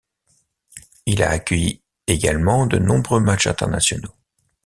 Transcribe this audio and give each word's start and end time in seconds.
Il 1.05 1.21
a 1.21 1.29
accueilli 1.29 1.83
également 2.07 2.65
de 2.65 2.79
nombreux 2.79 3.19
matchs 3.19 3.45
internationaux. 3.45 4.15